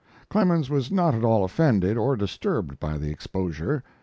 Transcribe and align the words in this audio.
Clemens 0.31 0.67
was 0.67 0.89
not 0.91 1.13
at 1.13 1.23
all 1.23 1.43
offended 1.43 1.95
or 1.95 2.15
disturbed 2.17 2.79
by 2.79 2.97
the 2.97 3.11
exposure. 3.11 3.83